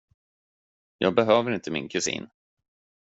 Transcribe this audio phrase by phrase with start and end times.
[0.97, 2.29] Jag behöver inte min kusin.